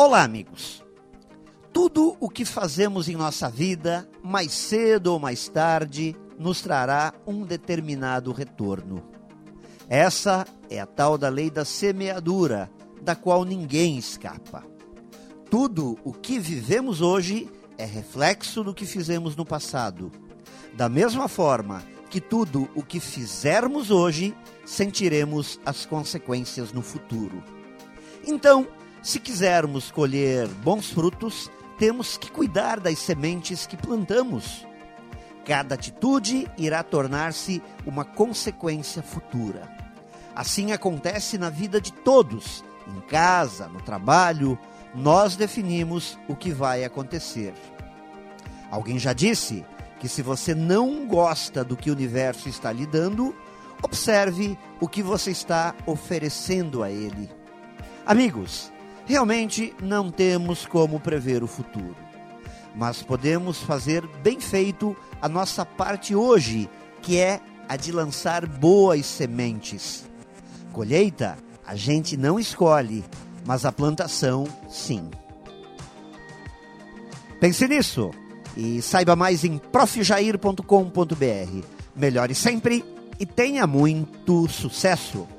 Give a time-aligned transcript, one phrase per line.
[0.00, 0.84] Olá, amigos.
[1.72, 7.44] Tudo o que fazemos em nossa vida, mais cedo ou mais tarde, nos trará um
[7.44, 9.02] determinado retorno.
[9.88, 12.70] Essa é a tal da lei da semeadura,
[13.02, 14.64] da qual ninguém escapa.
[15.50, 20.12] Tudo o que vivemos hoje é reflexo do que fizemos no passado.
[20.74, 24.32] Da mesma forma que tudo o que fizermos hoje,
[24.64, 27.42] sentiremos as consequências no futuro.
[28.24, 28.68] Então,
[29.08, 34.66] se quisermos colher bons frutos, temos que cuidar das sementes que plantamos.
[35.46, 39.66] Cada atitude irá tornar-se uma consequência futura.
[40.36, 44.58] Assim acontece na vida de todos, em casa, no trabalho,
[44.94, 47.54] nós definimos o que vai acontecer.
[48.70, 49.64] Alguém já disse
[49.98, 53.34] que se você não gosta do que o universo está lhe dando,
[53.82, 57.30] observe o que você está oferecendo a ele.
[58.04, 58.70] Amigos,
[59.08, 61.96] Realmente não temos como prever o futuro,
[62.76, 66.68] mas podemos fazer bem feito a nossa parte hoje,
[67.00, 70.06] que é a de lançar boas sementes.
[70.74, 73.02] Colheita a gente não escolhe,
[73.46, 75.08] mas a plantação sim.
[77.40, 78.10] Pense nisso
[78.54, 81.66] e saiba mais em profjair.com.br.
[81.96, 82.84] Melhore sempre
[83.18, 85.37] e tenha muito sucesso!